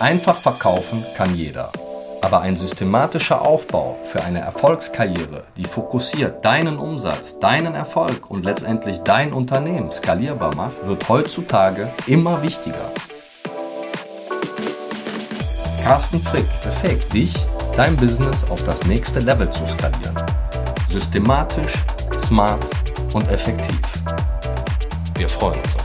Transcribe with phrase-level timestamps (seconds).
[0.00, 1.70] Einfach verkaufen kann jeder.
[2.22, 9.00] Aber ein systematischer Aufbau für eine Erfolgskarriere, die fokussiert deinen Umsatz, deinen Erfolg und letztendlich
[9.00, 12.90] dein Unternehmen skalierbar macht, wird heutzutage immer wichtiger.
[15.84, 17.34] Carsten Frick befähigt dich,
[17.76, 20.16] dein Business auf das nächste Level zu skalieren.
[20.90, 21.74] Systematisch,
[22.18, 22.64] smart
[23.12, 23.80] und effektiv.
[25.14, 25.76] Wir freuen uns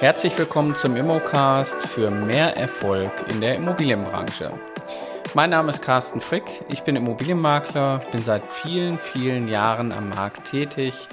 [0.00, 4.50] Herzlich willkommen zum Immocast für mehr Erfolg in der Immobilienbranche.
[5.34, 10.52] Mein Name ist Carsten Frick, ich bin Immobilienmakler, bin seit vielen, vielen Jahren am Markt
[10.52, 11.06] tätig.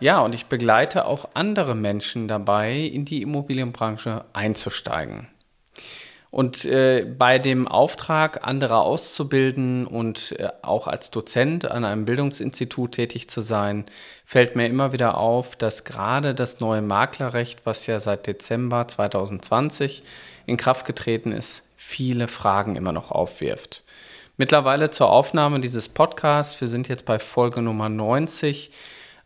[0.00, 5.28] Ja, und ich begleite auch andere Menschen dabei, in die Immobilienbranche einzusteigen.
[6.36, 12.92] Und äh, bei dem Auftrag, andere auszubilden und äh, auch als Dozent an einem Bildungsinstitut
[12.92, 13.86] tätig zu sein,
[14.26, 20.02] fällt mir immer wieder auf, dass gerade das neue Maklerrecht, was ja seit Dezember 2020
[20.44, 23.82] in Kraft getreten ist, viele Fragen immer noch aufwirft.
[24.36, 28.72] Mittlerweile zur Aufnahme dieses Podcasts, wir sind jetzt bei Folge Nummer 90,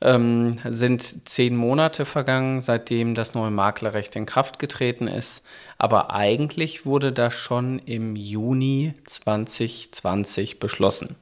[0.00, 5.44] ähm, sind zehn Monate vergangen, seitdem das neue Maklerrecht in Kraft getreten ist.
[5.78, 11.16] Aber eigentlich wurde das schon im Juni 2020 beschlossen.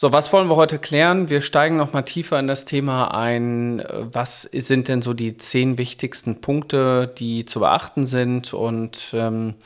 [0.00, 1.28] So, was wollen wir heute klären?
[1.28, 3.84] Wir steigen noch mal tiefer in das Thema ein.
[3.90, 8.54] Was sind denn so die zehn wichtigsten Punkte, die zu beachten sind?
[8.54, 9.56] Und ähm,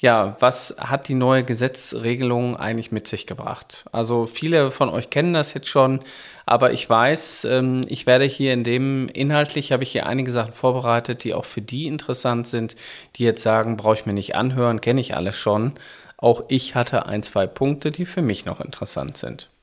[0.00, 3.84] ja, was hat die neue Gesetzregelung eigentlich mit sich gebracht?
[3.92, 6.00] Also viele von euch kennen das jetzt schon,
[6.44, 10.54] aber ich weiß, ähm, ich werde hier in dem inhaltlich habe ich hier einige Sachen
[10.54, 12.74] vorbereitet, die auch für die interessant sind,
[13.14, 15.74] die jetzt sagen, brauche ich mir nicht anhören, kenne ich alles schon.
[16.16, 19.53] Auch ich hatte ein, zwei Punkte, die für mich noch interessant sind.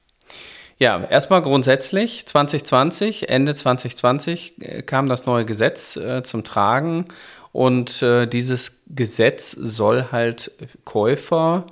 [0.81, 7.05] Ja, erstmal grundsätzlich 2020, Ende 2020 äh, kam das neue Gesetz äh, zum Tragen
[7.51, 10.51] und äh, dieses Gesetz soll halt
[10.83, 11.67] Käufer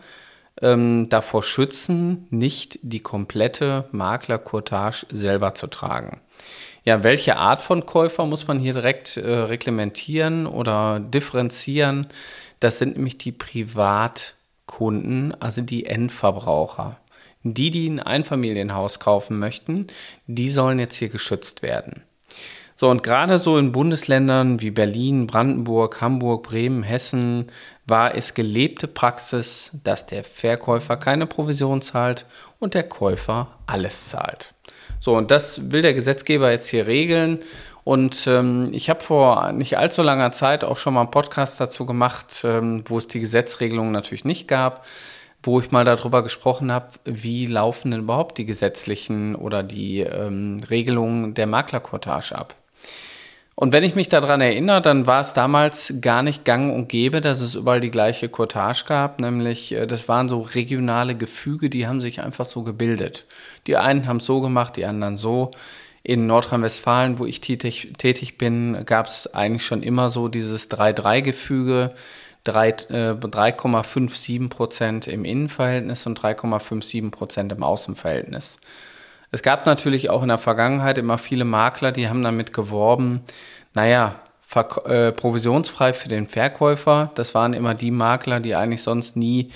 [0.61, 6.21] ähm, davor schützen, nicht die komplette Maklercourtage selber zu tragen.
[6.83, 12.05] Ja, welche Art von Käufer muss man hier direkt äh, reglementieren oder differenzieren?
[12.59, 16.99] Das sind nämlich die Privatkunden, also die Endverbraucher.
[17.43, 19.87] Die, die ein Einfamilienhaus kaufen möchten,
[20.27, 22.03] die sollen jetzt hier geschützt werden.
[22.75, 27.47] So, und gerade so in Bundesländern wie Berlin, Brandenburg, Hamburg, Bremen, Hessen
[27.85, 32.25] war es gelebte Praxis, dass der Verkäufer keine Provision zahlt
[32.57, 34.53] und der Käufer alles zahlt.
[35.01, 37.39] So, und das will der Gesetzgeber jetzt hier regeln.
[37.83, 41.85] Und ähm, ich habe vor nicht allzu langer Zeit auch schon mal einen Podcast dazu
[41.85, 44.85] gemacht, ähm, wo es die Gesetzregelung natürlich nicht gab
[45.43, 50.57] wo ich mal darüber gesprochen habe, wie laufen denn überhaupt die gesetzlichen oder die ähm,
[50.69, 52.55] Regelungen der Maklerkortage ab.
[53.61, 57.19] Und wenn ich mich daran erinnere, dann war es damals gar nicht gang und gäbe,
[57.19, 61.85] dass es überall die gleiche Cottage gab, nämlich äh, das waren so regionale Gefüge, die
[61.85, 63.25] haben sich einfach so gebildet.
[63.67, 65.51] Die einen haben es so gemacht, die anderen so.
[66.03, 71.91] In Nordrhein-Westfalen, wo ich tätig, tätig bin, gab es eigentlich schon immer so dieses 3-3-Gefüge.
[72.51, 78.59] 3,57 äh, Prozent im Innenverhältnis und 3,57 Prozent im Außenverhältnis.
[79.31, 83.21] Es gab natürlich auch in der Vergangenheit immer viele Makler, die haben damit geworben,
[83.73, 84.15] naja,
[84.55, 87.11] äh, provisionsfrei für den Verkäufer.
[87.13, 89.51] Das waren immer die Makler, die eigentlich sonst nie,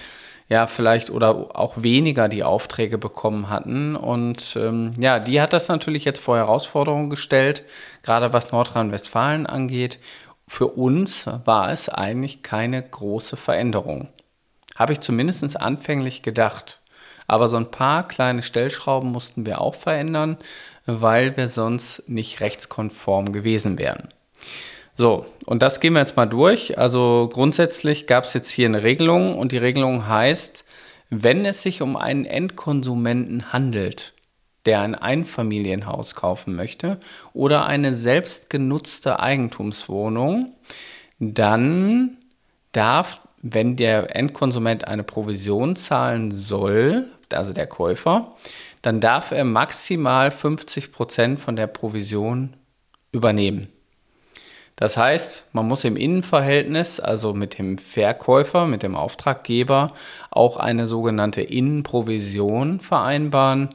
[0.49, 3.95] ja, vielleicht oder auch weniger die Aufträge bekommen hatten.
[3.95, 7.63] Und ähm, ja, die hat das natürlich jetzt vor Herausforderungen gestellt,
[8.03, 9.97] gerade was Nordrhein-Westfalen angeht.
[10.47, 14.09] Für uns war es eigentlich keine große Veränderung.
[14.75, 16.81] Habe ich zumindest anfänglich gedacht.
[17.27, 20.37] Aber so ein paar kleine Stellschrauben mussten wir auch verändern,
[20.85, 24.09] weil wir sonst nicht rechtskonform gewesen wären.
[24.95, 26.77] So, und das gehen wir jetzt mal durch.
[26.77, 30.65] Also grundsätzlich gab es jetzt hier eine Regelung und die Regelung heißt,
[31.09, 34.12] wenn es sich um einen Endkonsumenten handelt,
[34.65, 36.99] der ein Einfamilienhaus kaufen möchte
[37.33, 40.53] oder eine selbstgenutzte Eigentumswohnung,
[41.19, 42.17] dann
[42.71, 48.35] darf wenn der Endkonsument eine Provision zahlen soll, also der Käufer,
[48.81, 52.55] dann darf er maximal 50 Prozent von der Provision
[53.11, 53.67] übernehmen.
[54.77, 59.93] Das heißt, man muss im Innenverhältnis, also mit dem Verkäufer, mit dem Auftraggeber,
[60.31, 63.69] auch eine sogenannte Innenprovision vereinbaren,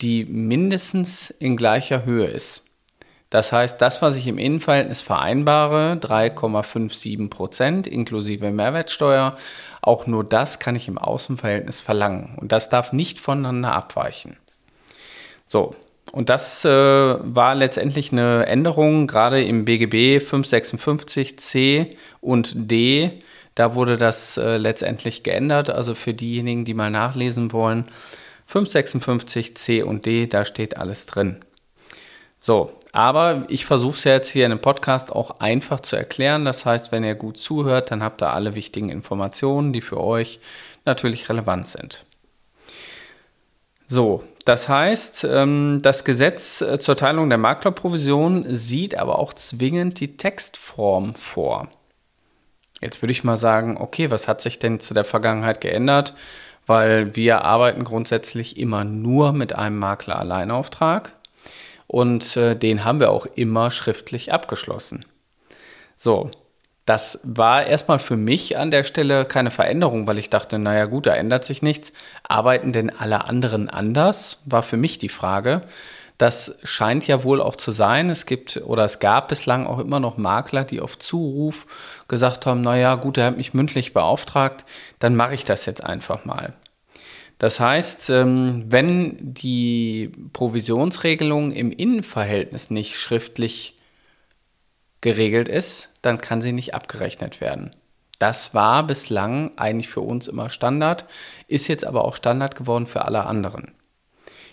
[0.00, 2.64] die mindestens in gleicher Höhe ist.
[3.30, 9.36] Das heißt, das, was ich im Innenverhältnis vereinbare, 3,57 Prozent inklusive Mehrwertsteuer,
[9.82, 12.36] auch nur das kann ich im Außenverhältnis verlangen.
[12.40, 14.36] Und das darf nicht voneinander abweichen.
[15.46, 15.74] So,
[16.12, 23.22] und das äh, war letztendlich eine Änderung, gerade im BGB 556 C und D.
[23.54, 25.68] Da wurde das äh, letztendlich geändert.
[25.68, 27.86] Also für diejenigen, die mal nachlesen wollen,
[28.46, 31.36] 556 C und D, da steht alles drin.
[32.38, 36.44] So, aber ich versuche es ja jetzt hier in einem Podcast auch einfach zu erklären.
[36.44, 40.40] Das heißt, wenn ihr gut zuhört, dann habt ihr alle wichtigen Informationen, die für euch
[40.84, 42.04] natürlich relevant sind.
[43.88, 50.00] So, das heißt, ähm, das Gesetz äh, zur Teilung der Maklerprovision sieht aber auch zwingend
[50.00, 51.68] die Textform vor.
[52.80, 56.14] Jetzt würde ich mal sagen, okay, was hat sich denn zu der Vergangenheit geändert?
[56.66, 61.12] Weil wir arbeiten grundsätzlich immer nur mit einem Makler-Alleinauftrag
[61.86, 65.04] und äh, den haben wir auch immer schriftlich abgeschlossen.
[65.96, 66.30] So,
[66.86, 71.06] das war erstmal für mich an der Stelle keine Veränderung, weil ich dachte, naja gut,
[71.06, 71.92] da ändert sich nichts.
[72.22, 74.42] Arbeiten denn alle anderen anders?
[74.44, 75.62] War für mich die Frage.
[76.18, 78.08] Das scheint ja wohl auch zu sein.
[78.08, 82.62] Es gibt oder es gab bislang auch immer noch Makler, die auf Zuruf gesagt haben,
[82.62, 84.64] naja gut, er hat mich mündlich beauftragt,
[84.98, 86.54] dann mache ich das jetzt einfach mal.
[87.38, 93.76] Das heißt, ähm, wenn die Provisionsregelung im Innenverhältnis nicht schriftlich
[95.02, 97.72] geregelt ist, dann kann sie nicht abgerechnet werden.
[98.18, 101.04] Das war bislang eigentlich für uns immer Standard,
[101.46, 103.72] ist jetzt aber auch Standard geworden für alle anderen.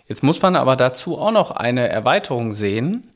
[0.08, 3.08] Jetzt muss man aber dazu auch noch eine Erweiterung sehen,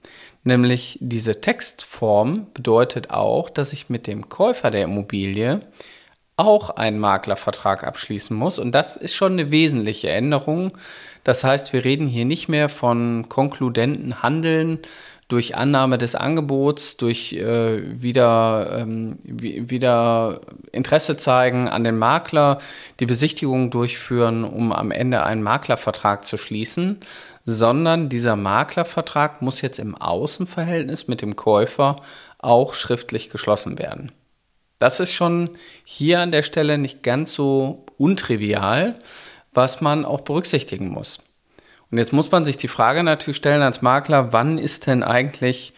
[0.43, 5.61] nämlich diese Textform bedeutet auch, dass ich mit dem Käufer der Immobilie
[6.37, 8.59] auch einen Maklervertrag abschließen muss.
[8.59, 10.77] Und das ist schon eine wesentliche Änderung.
[11.23, 14.79] Das heißt, wir reden hier nicht mehr von konkludenten Handeln
[15.27, 20.39] durch Annahme des Angebots, durch äh, wieder, ähm, wieder
[20.71, 22.59] Interesse zeigen an den Makler,
[22.99, 26.99] die Besichtigung durchführen, um am Ende einen Maklervertrag zu schließen,
[27.45, 31.97] sondern dieser Maklervertrag muss jetzt im Außenverhältnis mit dem Käufer
[32.37, 34.11] auch schriftlich geschlossen werden.
[34.79, 35.49] Das ist schon
[35.83, 38.99] hier an der Stelle nicht ganz so untrivial,
[39.53, 41.19] was man auch berücksichtigen muss.
[41.89, 45.73] Und jetzt muss man sich die Frage natürlich stellen als Makler, wann ist denn eigentlich,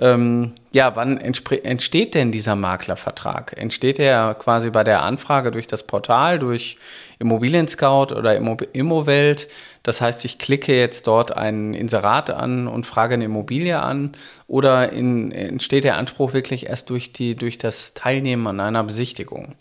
[0.00, 3.54] ähm, ja, wann entsteht denn dieser Maklervertrag?
[3.58, 6.78] Entsteht er quasi bei der Anfrage durch das Portal, durch
[7.18, 9.48] Immobilien Scout oder Immo Immowelt?
[9.82, 14.12] Das heißt, ich klicke jetzt dort ein Inserat an und frage eine Immobilie an
[14.46, 19.56] oder in, entsteht der Anspruch wirklich erst durch, die, durch das Teilnehmen an einer Besichtigung?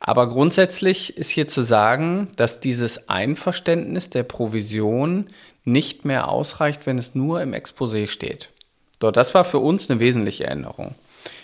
[0.00, 5.26] Aber grundsätzlich ist hier zu sagen, dass dieses Einverständnis der Provision
[5.64, 8.50] nicht mehr ausreicht, wenn es nur im Exposé steht.
[8.98, 10.94] Dort, das war für uns eine wesentliche Änderung.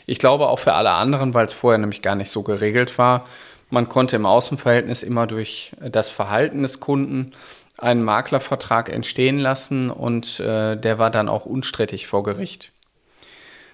[0.06, 3.24] Ich glaube auch für alle anderen, weil es vorher nämlich gar nicht so geregelt war.
[3.70, 7.32] Man konnte im Außenverhältnis immer durch das Verhalten des Kunden
[7.78, 12.72] einen Maklervertrag entstehen lassen und äh, der war dann auch unstrittig vor Gericht.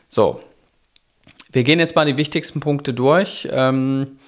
[0.08, 0.40] So,
[1.50, 3.48] wir gehen jetzt mal die wichtigsten Punkte durch.
[3.50, 4.18] Ähm,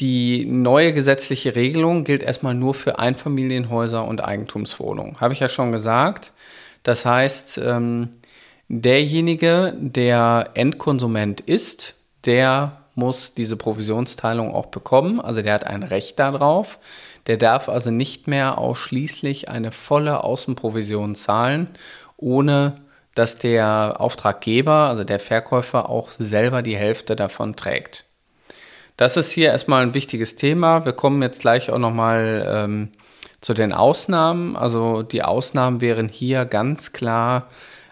[0.00, 5.20] die neue gesetzliche Regelung gilt erstmal nur für Einfamilienhäuser und Eigentumswohnungen.
[5.20, 6.32] Habe ich ja schon gesagt.
[6.84, 8.10] Das heißt, ähm,
[8.68, 11.94] derjenige, der Endkonsument ist,
[12.24, 15.20] der muss diese Provisionsteilung auch bekommen.
[15.20, 16.78] Also der hat ein Recht darauf.
[17.26, 21.68] Der darf also nicht mehr ausschließlich eine volle Außenprovision zahlen,
[22.16, 22.80] ohne
[23.14, 28.04] dass der Auftraggeber, also der Verkäufer, auch selber die Hälfte davon trägt.
[28.96, 30.84] Das ist hier erstmal ein wichtiges Thema.
[30.84, 32.88] Wir kommen jetzt gleich auch nochmal ähm,
[33.40, 34.56] zu den Ausnahmen.
[34.56, 37.48] Also die Ausnahmen wären hier ganz klar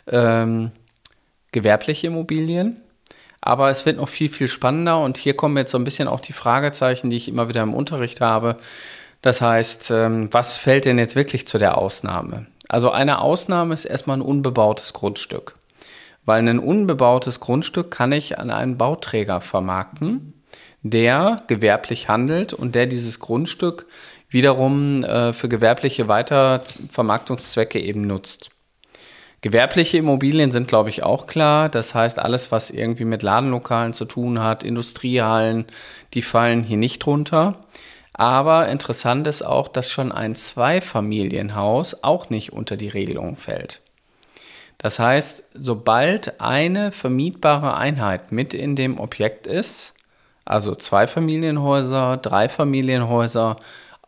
[0.07, 0.73] ähm,
[1.53, 2.81] gewerbliche Immobilien.
[3.41, 6.21] Aber es wird noch viel, viel spannender und hier kommen jetzt so ein bisschen auch
[6.21, 8.57] die Fragezeichen, die ich immer wieder im Unterricht habe.
[9.23, 12.47] Das heißt, ähm, was fällt denn jetzt wirklich zu der Ausnahme?
[12.69, 15.57] Also eine Ausnahme ist erstmal ein unbebautes Grundstück.
[16.25, 20.33] Weil ein unbebautes Grundstück kann ich an einen Bauträger vermarkten
[20.91, 23.87] der gewerblich handelt und der dieses Grundstück
[24.29, 28.51] wiederum äh, für gewerbliche Weitervermarktungszwecke eben nutzt.
[29.47, 31.69] Gewerbliche Immobilien sind, glaube ich, auch klar.
[31.69, 35.67] Das heißt, alles, was irgendwie mit Ladenlokalen zu tun hat, Industriehallen,
[36.15, 37.55] die fallen hier nicht drunter.
[38.13, 43.83] Aber interessant ist auch, dass schon ein Zweifamilienhaus auch nicht unter die Regelung fällt.
[44.79, 49.95] Das heißt, sobald eine vermietbare Einheit mit in dem Objekt ist,
[50.45, 53.59] also zwei Familienhäuser, drei Familienhäuser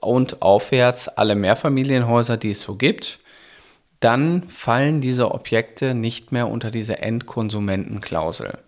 [0.00, 3.20] und aufwärts alle Mehrfamilienhäuser, die es so gibt,
[4.00, 8.58] dann fallen diese Objekte nicht mehr unter diese Endkonsumentenklausel.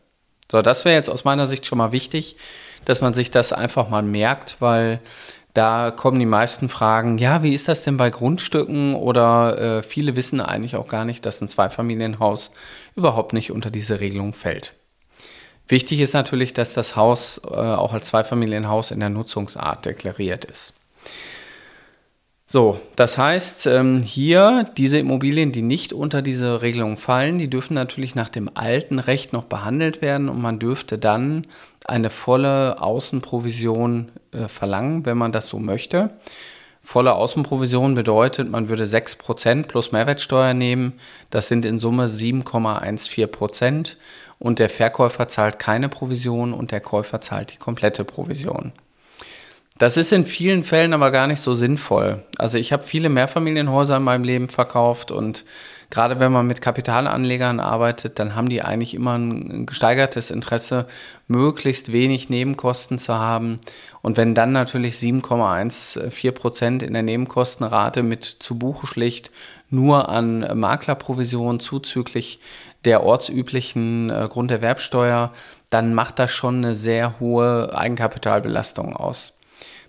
[0.50, 2.37] So, das wäre jetzt aus meiner Sicht schon mal wichtig,
[2.84, 5.00] dass man sich das einfach mal merkt, weil
[5.54, 8.94] da kommen die meisten Fragen, ja, wie ist das denn bei Grundstücken?
[8.94, 12.52] Oder äh, viele wissen eigentlich auch gar nicht, dass ein Zweifamilienhaus
[12.94, 14.75] überhaupt nicht unter diese Regelung fällt.
[15.66, 20.75] Wichtig ist natürlich, dass das Haus äh, auch als Zweifamilienhaus in der Nutzungsart deklariert ist.
[22.52, 27.75] So, das heißt, ähm, hier diese Immobilien, die nicht unter diese Regelung fallen, die dürfen
[27.75, 31.47] natürlich nach dem alten Recht noch behandelt werden und man dürfte dann
[31.85, 36.11] eine volle Außenprovision äh, verlangen, wenn man das so möchte.
[36.83, 40.95] Volle Außenprovision bedeutet, man würde 6% plus Mehrwertsteuer nehmen.
[41.30, 43.95] Das sind in Summe 7,14%
[44.40, 48.73] und der Verkäufer zahlt keine Provision und der Käufer zahlt die komplette Provision.
[49.80, 52.22] Das ist in vielen Fällen aber gar nicht so sinnvoll.
[52.37, 55.46] Also ich habe viele Mehrfamilienhäuser in meinem Leben verkauft und
[55.88, 60.87] gerade wenn man mit Kapitalanlegern arbeitet, dann haben die eigentlich immer ein gesteigertes Interesse,
[61.28, 63.58] möglichst wenig Nebenkosten zu haben.
[64.02, 69.30] Und wenn dann natürlich 7,14 Prozent in der Nebenkostenrate mit zu Buche schlicht
[69.70, 72.38] nur an Maklerprovision zuzüglich
[72.84, 75.32] der ortsüblichen äh, Grunderwerbsteuer,
[75.70, 79.39] dann macht das schon eine sehr hohe Eigenkapitalbelastung aus.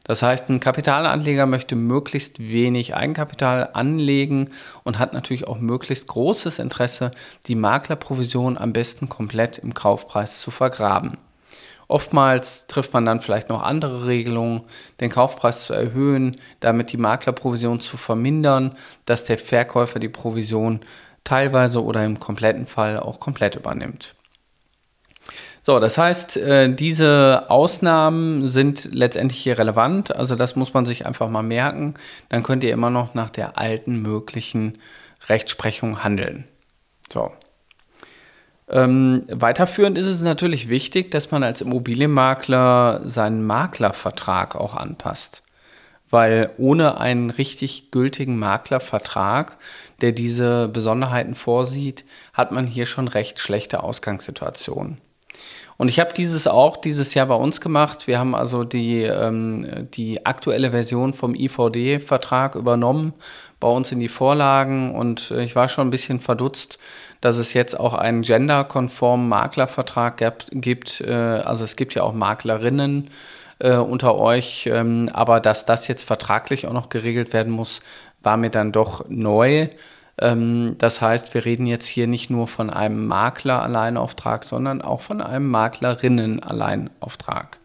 [0.04, 4.50] Das heißt, ein Kapitalanleger möchte möglichst wenig Eigenkapital anlegen
[4.84, 7.12] und hat natürlich auch möglichst großes Interesse,
[7.48, 11.18] die Maklerprovision am besten komplett im Kaufpreis zu vergraben.
[11.88, 14.62] Oftmals trifft man dann vielleicht noch andere Regelungen,
[15.02, 20.80] den Kaufpreis zu erhöhen, damit die Maklerprovision zu vermindern, dass der Verkäufer die Provision
[21.26, 24.16] teilweise oder im kompletten Fall auch komplett übernimmt.
[25.64, 30.16] So, das heißt, äh, diese Ausnahmen sind letztendlich hier relevant.
[30.16, 31.94] Also das muss man sich einfach mal merken.
[32.30, 34.80] Dann könnt ihr immer noch nach der alten möglichen
[35.30, 36.46] Rechtsprechung handeln.
[37.10, 37.32] So.
[38.70, 45.44] Ähm, weiterführend ist es natürlich wichtig, dass man als Immobilienmakler seinen Maklervertrag auch anpasst.
[46.10, 49.58] Weil ohne einen richtig gültigen Maklervertrag,
[50.02, 52.04] der diese Besonderheiten vorsieht,
[52.34, 54.98] hat man hier schon recht schlechte Ausgangssituationen.
[55.82, 58.06] Und ich habe dieses auch dieses Jahr bei uns gemacht.
[58.06, 63.14] Wir haben also die, ähm, die aktuelle Version vom IVD-Vertrag übernommen
[63.60, 66.78] bei uns in die Vorlagen und äh, ich war schon ein bisschen verdutzt,
[67.20, 70.22] dass es jetzt auch einen genderkonformen Maklervertrag
[70.52, 71.02] gibt.
[71.02, 73.10] Äh, also es gibt ja auch Maklerinnen
[73.58, 77.82] äh, unter euch, ähm, aber dass das jetzt vertraglich auch noch geregelt werden muss,
[78.22, 79.68] war mir dann doch neu.
[80.20, 85.22] Ähm, das heißt, wir reden jetzt hier nicht nur von einem Makler-Alleinauftrag, sondern auch von
[85.22, 87.62] einem Maklerinnen-Alleinauftrag.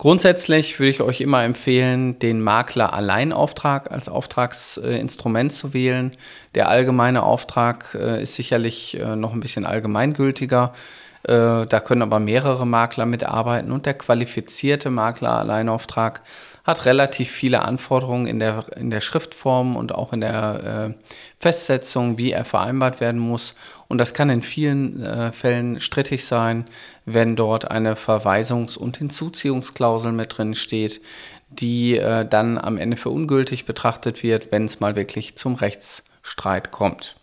[0.00, 6.16] Grundsätzlich würde ich euch immer empfehlen, den Makler-Alleinauftrag als Auftragsinstrument zu wählen.
[6.54, 10.72] Der allgemeine Auftrag äh, ist sicherlich äh, noch ein bisschen allgemeingültiger.
[11.24, 16.22] Äh, da können aber mehrere Makler mitarbeiten und der qualifizierte Makler-Alleinauftrag
[16.64, 21.04] hat relativ viele Anforderungen in der, in der Schriftform und auch in der äh,
[21.38, 23.54] Festsetzung, wie er vereinbart werden muss.
[23.88, 26.66] Und das kann in vielen äh, Fällen strittig sein,
[27.04, 31.02] wenn dort eine Verweisungs- und Hinzuziehungsklausel mit drin steht,
[31.50, 36.70] die äh, dann am Ende für ungültig betrachtet wird, wenn es mal wirklich zum Rechtsstreit
[36.70, 37.19] kommt.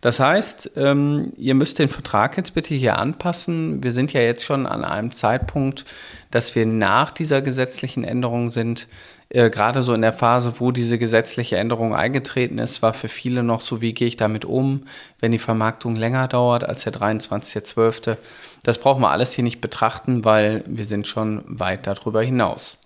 [0.00, 3.82] Das heißt, ähm, ihr müsst den Vertrag jetzt bitte hier anpassen.
[3.82, 5.84] Wir sind ja jetzt schon an einem Zeitpunkt,
[6.30, 8.88] dass wir nach dieser gesetzlichen Änderung sind.
[9.28, 13.42] Äh, Gerade so in der Phase, wo diese gesetzliche Änderung eingetreten ist, war für viele
[13.42, 14.86] noch so, wie gehe ich damit um,
[15.20, 18.16] wenn die Vermarktung länger dauert als der 23.12.
[18.62, 22.78] Das brauchen wir alles hier nicht betrachten, weil wir sind schon weit darüber hinaus.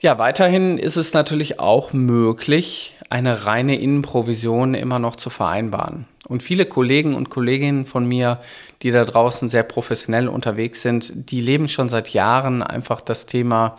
[0.00, 6.06] Ja, weiterhin ist es natürlich auch möglich, eine reine Innenprovision immer noch zu vereinbaren.
[6.28, 8.40] Und viele Kollegen und Kolleginnen von mir,
[8.80, 13.76] die da draußen sehr professionell unterwegs sind, die leben schon seit Jahren einfach das Thema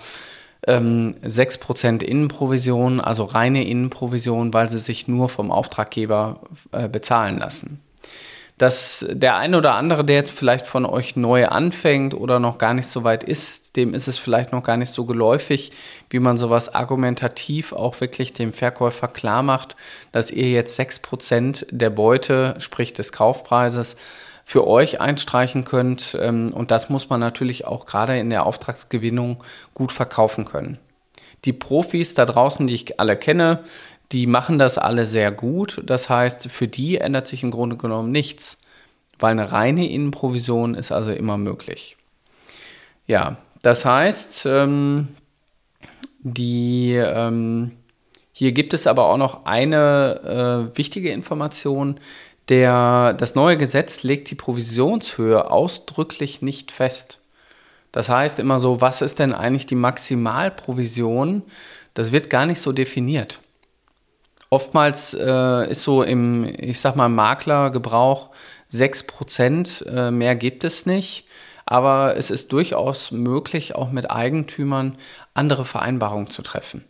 [0.68, 7.82] ähm, 6% Innenprovision, also reine Innenprovision, weil sie sich nur vom Auftraggeber äh, bezahlen lassen
[8.58, 12.74] dass der eine oder andere, der jetzt vielleicht von euch neu anfängt oder noch gar
[12.74, 15.72] nicht so weit ist, dem ist es vielleicht noch gar nicht so geläufig,
[16.10, 19.76] wie man sowas argumentativ auch wirklich dem Verkäufer klar macht,
[20.12, 23.98] dass ihr jetzt 6% der Beute, sprich des Kaufpreises,
[24.46, 26.18] für euch einstreichen könnt.
[26.20, 29.44] Ähm, und das muss man natürlich auch gerade in der Auftragsgewinnung
[29.74, 30.78] gut verkaufen können.
[31.46, 33.64] Die Profis da draußen, die ich alle kenne,
[34.12, 35.82] Die machen das alle sehr gut.
[35.86, 38.60] Das heißt, für die ändert sich im Grunde genommen nichts,
[39.18, 41.98] weil eine reine Innenprovision ist also immer möglich.
[43.08, 45.10] Ja, das heißt, ähm,
[46.20, 47.72] die, ähm,
[48.32, 52.00] hier gibt es aber auch noch eine äh, wichtige Information.
[52.50, 57.22] Der, das neue Gesetz legt die Provisionshöhe ausdrücklich nicht fest.
[57.94, 61.44] Das heißt immer so, was ist denn eigentlich die Maximalprovision?
[61.94, 63.40] Das wird gar nicht so definiert.
[64.54, 68.30] Oftmals äh, ist so im, ich sag mal, Maklergebrauch
[68.72, 71.26] 6%, äh, mehr gibt es nicht.
[71.66, 74.96] Aber es ist durchaus möglich, auch mit Eigentümern
[75.34, 76.84] andere Vereinbarungen zu treffen.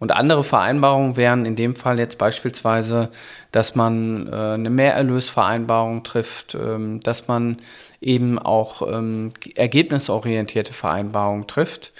[0.00, 3.10] Und andere Vereinbarungen wären in dem Fall jetzt beispielsweise,
[3.52, 7.58] dass man äh, eine Mehrerlösvereinbarung trifft, ähm, dass man
[8.00, 11.92] eben auch ähm, ergebnisorientierte Vereinbarungen trifft.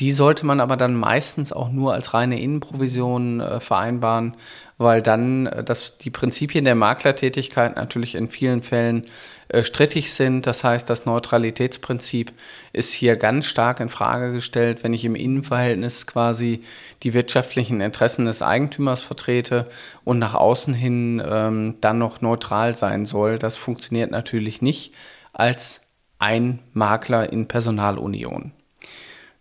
[0.00, 4.36] Die sollte man aber dann meistens auch nur als reine Innenprovision äh, vereinbaren,
[4.76, 9.06] weil dann äh, das, die Prinzipien der Maklertätigkeit natürlich in vielen Fällen
[9.48, 10.46] äh, strittig sind.
[10.46, 12.32] Das heißt, das Neutralitätsprinzip
[12.72, 16.64] ist hier ganz stark in Frage gestellt, wenn ich im Innenverhältnis quasi
[17.04, 19.68] die wirtschaftlichen Interessen des Eigentümers vertrete
[20.02, 23.38] und nach außen hin ähm, dann noch neutral sein soll.
[23.38, 24.92] Das funktioniert natürlich nicht
[25.32, 25.82] als
[26.18, 28.52] ein Makler in Personalunion.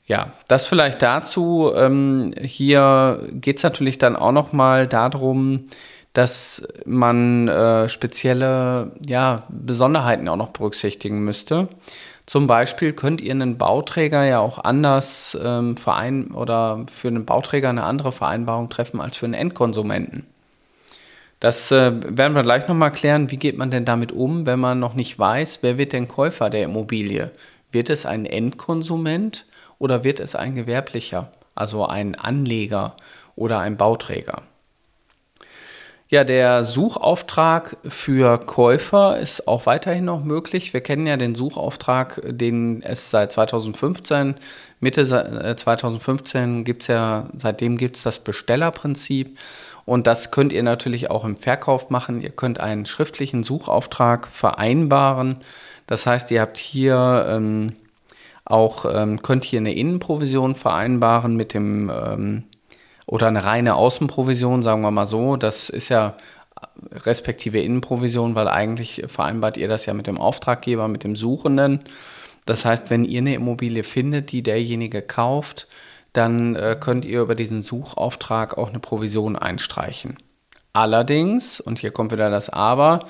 [0.06, 1.72] Ja, das vielleicht dazu.
[1.76, 5.70] Ähm, hier geht es natürlich dann auch noch mal darum,
[6.12, 11.70] dass man äh, spezielle ja, Besonderheiten auch noch berücksichtigen müsste.
[12.26, 17.70] Zum Beispiel könnt ihr einen Bauträger ja auch anders ähm, verein oder für einen Bauträger
[17.70, 20.26] eine andere Vereinbarung treffen als für einen Endkonsumenten.
[21.40, 23.30] Das äh, werden wir gleich nochmal klären.
[23.30, 26.50] Wie geht man denn damit um, wenn man noch nicht weiß, wer wird denn Käufer
[26.50, 27.32] der Immobilie?
[27.72, 29.46] Wird es ein Endkonsument
[29.84, 32.96] oder wird es ein Gewerblicher, also ein Anleger
[33.36, 34.44] oder ein Bauträger?
[36.08, 40.72] Ja, der Suchauftrag für Käufer ist auch weiterhin noch möglich.
[40.72, 44.36] Wir kennen ja den Suchauftrag, den es seit 2015,
[44.80, 49.38] Mitte 2015 gibt es ja, seitdem gibt es das Bestellerprinzip.
[49.86, 52.22] Und das könnt ihr natürlich auch im Verkauf machen.
[52.22, 55.38] Ihr könnt einen schriftlichen Suchauftrag vereinbaren.
[55.88, 57.74] Das heißt, ihr habt hier ähm,
[58.46, 62.44] auch, ähm, könnt hier eine Innenprovision vereinbaren mit dem ähm,
[63.06, 65.36] oder eine reine Außenprovision, sagen wir mal so.
[65.36, 66.16] Das ist ja
[66.92, 71.82] respektive Innenprovision, weil eigentlich vereinbart ihr das ja mit dem Auftraggeber, mit dem Suchenden.
[72.46, 75.68] Das heißt, wenn ihr eine Immobilie findet, die derjenige kauft,
[76.14, 80.18] dann äh, könnt ihr über diesen Suchauftrag auch eine Provision einstreichen.
[80.74, 83.06] Allerdings, und hier kommt wieder das Aber,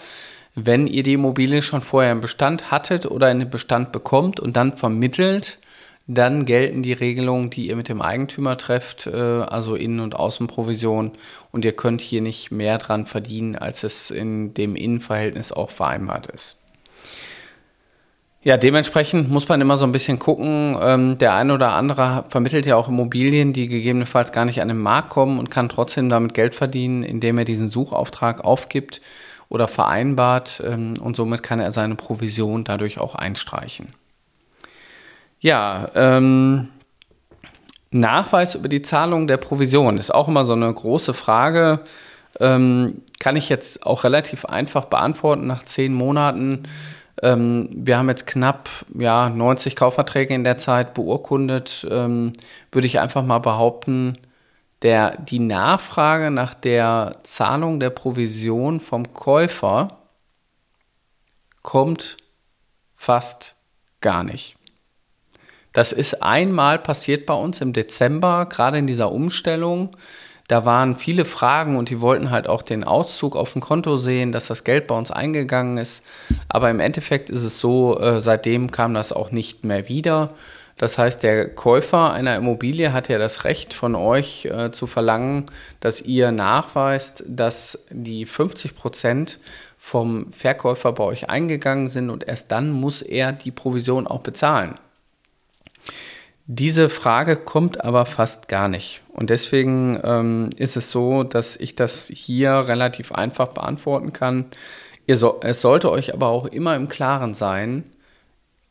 [0.56, 4.56] wenn ihr die Immobilie schon vorher im Bestand hattet oder in den Bestand bekommt und
[4.56, 5.60] dann vermittelt,
[6.06, 11.14] dann gelten die Regelungen, die ihr mit dem Eigentümer trefft, äh, also Innen- und Außenprovision.
[11.52, 16.28] Und ihr könnt hier nicht mehr dran verdienen, als es in dem Innenverhältnis auch vereinbart
[16.28, 16.58] ist.
[18.46, 20.78] Ja, dementsprechend muss man immer so ein bisschen gucken.
[20.82, 24.80] Ähm, der eine oder andere vermittelt ja auch Immobilien, die gegebenenfalls gar nicht an den
[24.80, 29.00] Markt kommen und kann trotzdem damit Geld verdienen, indem er diesen Suchauftrag aufgibt
[29.54, 30.62] oder vereinbart.
[30.66, 33.94] Ähm, und somit kann er seine Provision dadurch auch einstreichen.
[35.40, 36.70] Ja, ähm,
[37.92, 41.82] Nachweis über die Zahlung der Provision ist auch immer so eine große Frage.
[42.40, 46.64] Ähm, kann ich jetzt auch relativ einfach beantworten nach zehn Monaten.
[47.22, 51.86] Ähm, wir haben jetzt knapp ja, 90 Kaufverträge in der Zeit beurkundet.
[51.90, 52.34] Ähm,
[52.72, 54.18] würde ich einfach mal behaupten,
[54.84, 60.00] der, die Nachfrage nach der Zahlung der Provision vom Käufer
[61.62, 62.18] kommt
[62.96, 63.56] fast
[64.02, 64.56] gar nicht.
[65.72, 69.96] Das ist einmal passiert bei uns im Dezember, gerade in dieser Umstellung.
[70.48, 74.32] Da waren viele Fragen und die wollten halt auch den Auszug auf dem Konto sehen,
[74.32, 76.06] dass das Geld bei uns eingegangen ist.
[76.50, 80.32] Aber im Endeffekt ist es so, äh, seitdem kam das auch nicht mehr wieder.
[80.78, 85.46] Das heißt, der Käufer einer Immobilie hat ja das Recht von euch äh, zu verlangen,
[85.80, 89.40] dass ihr nachweist, dass die 50 Prozent
[89.78, 94.80] vom Verkäufer bei euch eingegangen sind und erst dann muss er die Provision auch bezahlen.
[96.46, 99.02] Diese Frage kommt aber fast gar nicht.
[99.14, 104.46] Und deswegen ähm, ist es so, dass ich das hier relativ einfach beantworten kann.
[105.08, 107.84] So, es sollte euch aber auch immer im Klaren sein,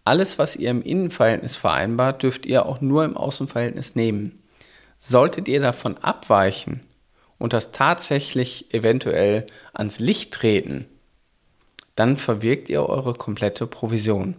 [0.05, 4.43] alles, was ihr im Innenverhältnis vereinbart, dürft ihr auch nur im Außenverhältnis nehmen.
[4.99, 6.81] Solltet ihr davon abweichen
[7.39, 10.87] und das tatsächlich eventuell ans Licht treten,
[11.97, 14.37] dann verwirkt ihr eure komplette Provision.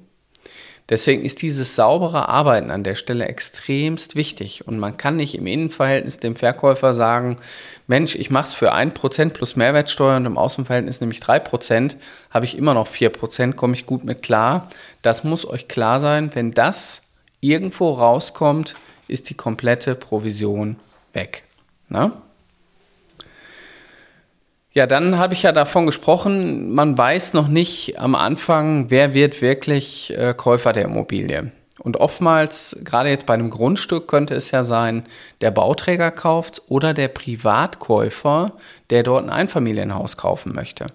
[0.89, 4.67] Deswegen ist dieses saubere Arbeiten an der Stelle extremst wichtig.
[4.67, 7.37] Und man kann nicht im Innenverhältnis dem Verkäufer sagen,
[7.87, 11.95] Mensch, ich mache es für 1% plus Mehrwertsteuer und im Außenverhältnis nämlich 3%,
[12.29, 14.69] habe ich immer noch 4%, komme ich gut mit klar.
[15.01, 16.31] Das muss euch klar sein.
[16.33, 17.03] Wenn das
[17.39, 18.75] irgendwo rauskommt,
[19.07, 20.75] ist die komplette Provision
[21.13, 21.43] weg.
[21.87, 22.23] Na?
[24.73, 29.39] Ja, dann habe ich ja davon gesprochen, man weiß noch nicht am Anfang, wer wird
[29.39, 31.51] wirklich äh, Käufer der Immobilie.
[31.79, 35.05] Und oftmals, gerade jetzt bei einem Grundstück, könnte es ja sein,
[35.41, 38.53] der Bauträger kauft oder der Privatkäufer,
[38.89, 40.87] der dort ein Einfamilienhaus kaufen möchte.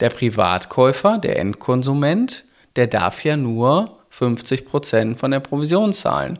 [0.00, 2.44] Der Privatkäufer, der Endkonsument,
[2.76, 6.38] der darf ja nur 50 Prozent von der Provision zahlen.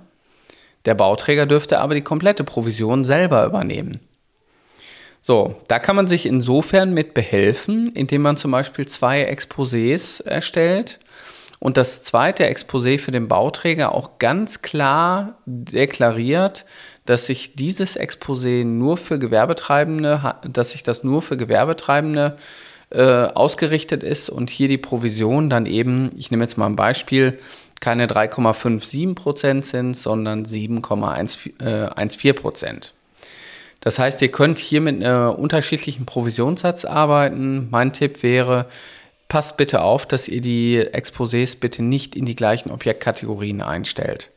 [0.84, 4.00] Der Bauträger dürfte aber die komplette Provision selber übernehmen.
[5.20, 10.98] So, da kann man sich insofern mit behelfen, indem man zum Beispiel zwei Exposés erstellt
[11.58, 16.64] und das zweite Exposé für den Bauträger auch ganz klar deklariert,
[17.04, 22.38] dass sich dieses Exposé nur für Gewerbetreibende, dass sich das nur für Gewerbetreibende
[22.88, 27.38] äh, ausgerichtet ist und hier die Provision dann eben, ich nehme jetzt mal ein Beispiel,
[27.80, 32.94] keine 3,57 Prozent sind, sondern 7,14 Prozent.
[33.80, 37.68] Das heißt, ihr könnt hier mit einem unterschiedlichen Provisionssatz arbeiten.
[37.70, 38.66] Mein Tipp wäre,
[39.28, 44.30] passt bitte auf, dass ihr die Exposés bitte nicht in die gleichen Objektkategorien einstellt.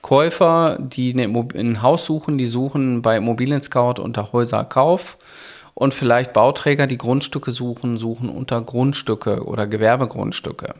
[0.00, 5.16] Käufer, die ein Haus suchen, die suchen bei Immobilien Scout unter Häuser Kauf
[5.74, 10.74] und vielleicht Bauträger, die Grundstücke suchen, suchen unter Grundstücke oder Gewerbegrundstücke.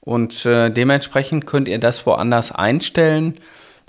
[0.00, 3.38] Und äh, dementsprechend könnt ihr das woanders einstellen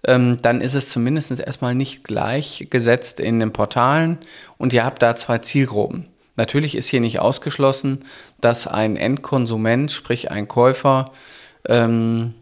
[0.05, 4.19] ähm, dann ist es zumindest erstmal nicht gleichgesetzt in den Portalen
[4.57, 6.09] und ihr habt da zwei Zielgruppen.
[6.35, 8.05] Natürlich ist hier nicht ausgeschlossen,
[8.41, 11.11] dass ein Endkonsument, sprich ein Käufer,
[11.67, 12.33] ähm,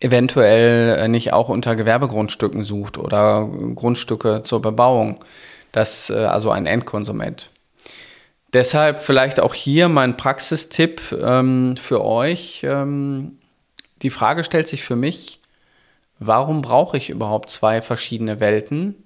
[0.00, 5.18] eventuell äh, nicht auch unter Gewerbegrundstücken sucht oder Grundstücke zur Bebauung.
[5.72, 7.50] Das äh, also ein Endkonsument.
[8.52, 12.64] Deshalb vielleicht auch hier mein Praxistipp ähm, für euch.
[12.66, 13.38] Ähm,
[14.02, 15.40] die Frage stellt sich für mich,
[16.18, 19.02] warum brauche ich überhaupt zwei verschiedene Welten?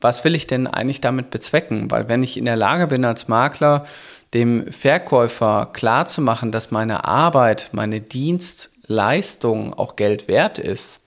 [0.00, 1.90] Was will ich denn eigentlich damit bezwecken?
[1.90, 3.86] Weil wenn ich in der Lage bin als Makler,
[4.34, 11.06] dem Verkäufer klarzumachen, dass meine Arbeit, meine Dienstleistung auch Geld wert ist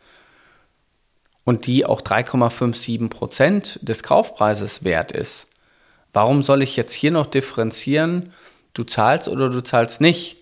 [1.44, 5.52] und die auch 3,57 Prozent des Kaufpreises wert ist,
[6.14, 8.34] warum soll ich jetzt hier noch differenzieren,
[8.74, 10.38] du zahlst oder du zahlst nicht?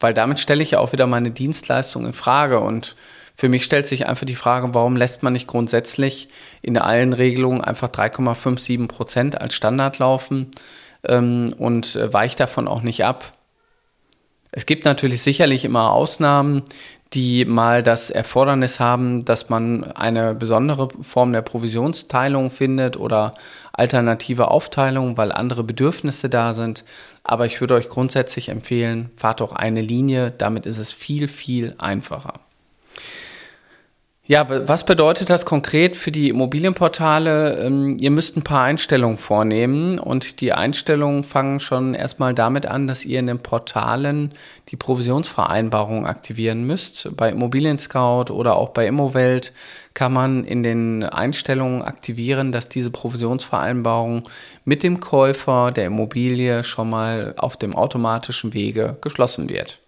[0.00, 2.94] Weil damit stelle ich ja auch wieder meine Dienstleistung in Frage und
[3.34, 6.28] für mich stellt sich einfach die Frage, warum lässt man nicht grundsätzlich
[6.62, 10.52] in allen Regelungen einfach 3,57 Prozent als Standard laufen
[11.04, 13.32] ähm, und äh, weicht davon auch nicht ab.
[14.52, 16.62] Es gibt natürlich sicherlich immer Ausnahmen,
[17.12, 23.34] die mal das Erfordernis haben, dass man eine besondere Form der Provisionsteilung findet oder
[23.72, 26.84] alternative Aufteilung, weil andere Bedürfnisse da sind.
[27.24, 31.74] Aber ich würde euch grundsätzlich empfehlen, fahrt doch eine Linie, damit ist es viel, viel
[31.78, 32.34] einfacher.
[34.26, 37.58] Ja, was bedeutet das konkret für die Immobilienportale?
[37.58, 42.86] Ähm, ihr müsst ein paar Einstellungen vornehmen und die Einstellungen fangen schon erstmal damit an,
[42.86, 44.32] dass ihr in den Portalen
[44.70, 47.14] die Provisionsvereinbarung aktivieren müsst.
[47.14, 49.52] Bei Immobilien Scout oder auch bei Immowelt
[49.92, 54.22] kann man in den Einstellungen aktivieren, dass diese Provisionsvereinbarung
[54.64, 59.83] mit dem Käufer der Immobilie schon mal auf dem automatischen Wege geschlossen wird.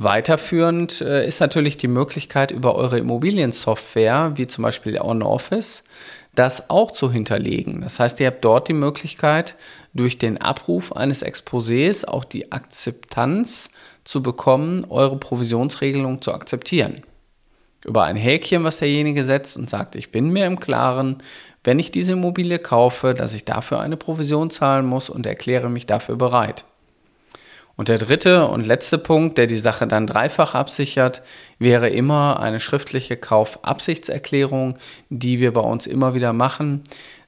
[0.00, 5.82] Weiterführend äh, ist natürlich die Möglichkeit über eure Immobiliensoftware, wie zum Beispiel OnOffice,
[6.36, 7.80] das auch zu hinterlegen.
[7.80, 9.56] Das heißt, ihr habt dort die Möglichkeit,
[9.94, 13.70] durch den Abruf eines Exposés auch die Akzeptanz
[14.04, 17.02] zu bekommen, eure Provisionsregelung zu akzeptieren.
[17.84, 21.24] Über ein Häkchen, was derjenige setzt und sagt, ich bin mir im Klaren,
[21.64, 25.86] wenn ich diese Immobilie kaufe, dass ich dafür eine Provision zahlen muss und erkläre mich
[25.86, 26.64] dafür bereit.
[27.78, 31.22] Und der dritte und letzte Punkt, der die Sache dann dreifach absichert,
[31.60, 34.76] wäre immer eine schriftliche Kaufabsichtserklärung,
[35.10, 36.82] die wir bei uns immer wieder machen.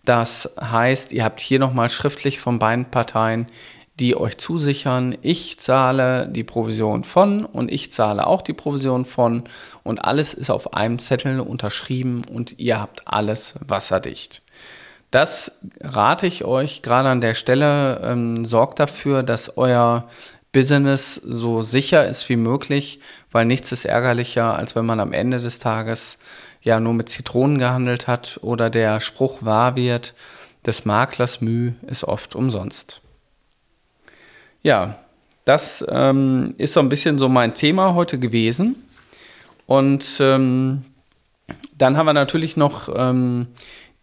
[0.04, 3.46] Das heißt, ihr habt hier nochmal schriftlich von beiden Parteien,
[4.00, 9.44] die euch zusichern, ich zahle die Provision von und ich zahle auch die Provision von
[9.84, 14.42] und alles ist auf einem Zettel unterschrieben und ihr habt alles wasserdicht.
[15.12, 18.00] Das rate ich euch gerade an der Stelle.
[18.04, 20.08] Ähm, sorgt dafür, dass euer
[20.52, 25.38] Business so sicher ist wie möglich, weil nichts ist ärgerlicher, als wenn man am Ende
[25.38, 26.18] des Tages
[26.62, 30.14] ja nur mit Zitronen gehandelt hat oder der Spruch wahr wird,
[30.66, 33.00] des Maklers Mühe ist oft umsonst.
[34.62, 34.98] Ja,
[35.44, 38.76] das ähm, ist so ein bisschen so mein Thema heute gewesen.
[39.66, 40.84] Und ähm,
[41.78, 43.46] dann haben wir natürlich noch ähm,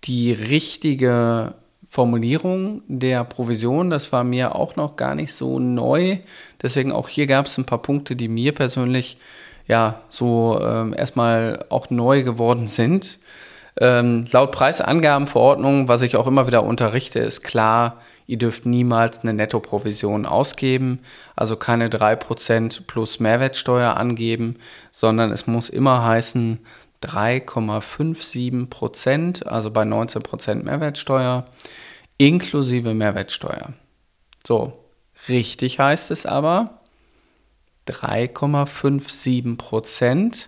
[0.06, 1.54] die richtige
[1.98, 3.90] Formulierung der Provision.
[3.90, 6.20] Das war mir auch noch gar nicht so neu.
[6.62, 9.18] Deswegen auch hier gab es ein paar Punkte, die mir persönlich
[9.68, 13.18] ja so ähm, erstmal auch neu geworden sind.
[13.82, 19.34] Ähm, laut Preisangabenverordnung, was ich auch immer wieder unterrichte, ist klar, ihr dürft niemals eine
[19.34, 21.00] Nettoprovision ausgeben,
[21.36, 24.58] also keine 3% plus Mehrwertsteuer angeben,
[24.92, 26.60] sondern es muss immer heißen
[27.04, 31.48] 3,57%, also bei 19% Mehrwertsteuer,
[32.18, 33.74] inklusive Mehrwertsteuer.
[34.46, 34.74] So,
[35.28, 36.82] richtig heißt es aber
[37.88, 40.48] 3,57%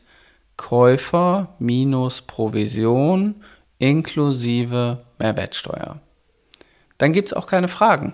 [0.58, 3.44] Käufer minus Provision
[3.78, 6.02] inklusive Mehrwertsteuer.
[6.98, 8.14] Dann gibt es auch keine Fragen.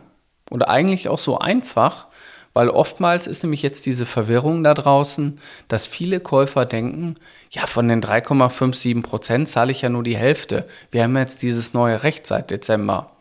[0.52, 2.06] Oder eigentlich auch so einfach,
[2.54, 7.16] weil oftmals ist nämlich jetzt diese Verwirrung da draußen, dass viele Käufer denken,
[7.50, 10.68] ja, von den 3,57 Prozent zahle ich ja nur die Hälfte.
[10.92, 13.15] Wir haben jetzt dieses neue Recht seit Dezember.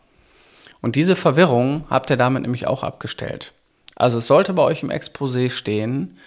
[0.85, 3.53] Und diese Verwirrung habt ihr damit nämlich auch abgestellt.
[3.95, 6.19] Also es sollte bei euch im Exposé stehen,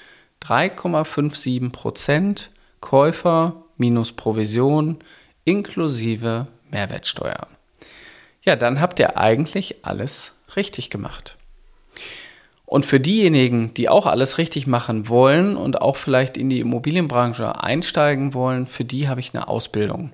[0.42, 4.98] 3,57 Prozent Käufer minus Provision
[5.44, 7.46] inklusive Mehrwertsteuer.
[8.42, 11.36] Ja, dann habt ihr eigentlich alles richtig gemacht.
[12.66, 17.62] Und für diejenigen, die auch alles richtig machen wollen und auch vielleicht in die Immobilienbranche
[17.62, 20.10] einsteigen wollen, für die habe ich eine Ausbildung.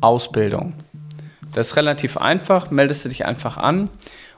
[0.00, 0.74] Ausbildung.
[1.52, 3.90] Das ist relativ einfach, meldest du dich einfach an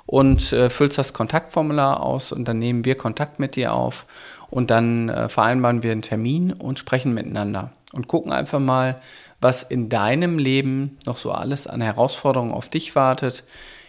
[0.09, 4.07] und äh, füllst das Kontaktformular aus und dann nehmen wir Kontakt mit dir auf
[4.49, 8.97] und dann äh, vereinbaren wir einen Termin und sprechen miteinander und gucken einfach mal,
[9.43, 13.45] was in deinem Leben noch so alles an Herausforderungen auf dich wartet,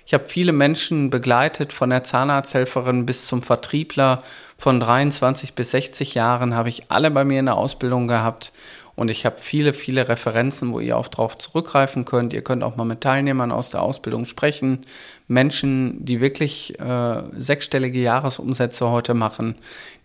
[0.10, 4.24] ich habe viele Menschen begleitet, von der Zahnarzthelferin bis zum Vertriebler.
[4.58, 8.52] Von 23 bis 60 Jahren habe ich alle bei mir in der Ausbildung gehabt.
[9.00, 12.34] Und ich habe viele, viele Referenzen, wo ihr auch drauf zurückgreifen könnt.
[12.34, 14.86] Ihr könnt auch mal mit Teilnehmern aus der Ausbildung sprechen.
[15.30, 19.56] Menschen, die wirklich äh, sechsstellige Jahresumsätze heute machen,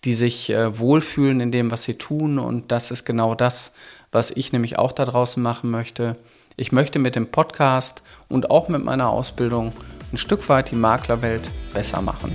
[0.05, 2.39] die sich äh, wohlfühlen in dem, was sie tun.
[2.39, 3.73] Und das ist genau das,
[4.13, 6.15] was ich nämlich auch da draußen machen möchte.
[6.57, 9.73] Ich möchte mit dem Podcast und auch mit meiner Ausbildung
[10.13, 12.31] ein Stück weit die Maklerwelt besser machen.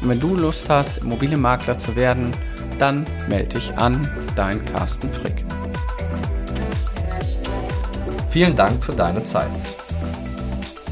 [0.00, 2.32] Und wenn du Lust hast, Immobilienmakler zu werden,
[2.78, 5.44] dann melde dich an, dein Carsten Frick.
[8.30, 9.50] Vielen Dank für deine Zeit.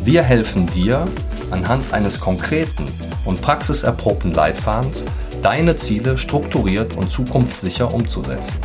[0.05, 1.07] Wir helfen dir,
[1.53, 2.85] anhand eines konkreten
[3.25, 5.07] und praxiserprobten Leitfadens
[5.41, 8.57] deine Ziele strukturiert und zukunftssicher umzusetzen.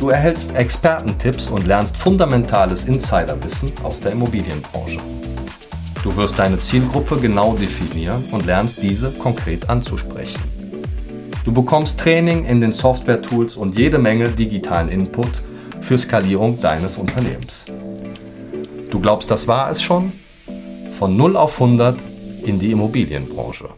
[0.00, 4.98] Du erhältst Expertentipps und lernst fundamentales Insiderwissen aus der Immobilienbranche.
[6.02, 10.42] Du wirst deine Zielgruppe genau definieren und lernst diese konkret anzusprechen.
[11.44, 15.42] Du bekommst Training in den Software-Tools und jede Menge digitalen Input
[15.84, 17.66] für Skalierung deines Unternehmens.
[18.90, 20.12] Du glaubst, das war es schon?
[20.98, 21.96] Von 0 auf 100
[22.44, 23.68] in die Immobilienbranche.